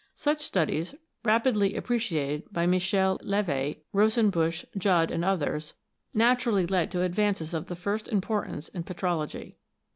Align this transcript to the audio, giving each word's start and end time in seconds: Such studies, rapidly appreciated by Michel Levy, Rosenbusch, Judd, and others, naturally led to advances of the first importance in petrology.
Such 0.15 0.41
studies, 0.41 0.95
rapidly 1.23 1.75
appreciated 1.75 2.51
by 2.51 2.65
Michel 2.65 3.19
Levy, 3.21 3.83
Rosenbusch, 3.93 4.65
Judd, 4.75 5.11
and 5.11 5.23
others, 5.23 5.75
naturally 6.11 6.65
led 6.65 6.89
to 6.89 7.03
advances 7.03 7.53
of 7.53 7.67
the 7.67 7.75
first 7.75 8.07
importance 8.07 8.67
in 8.67 8.81
petrology. 8.83 9.57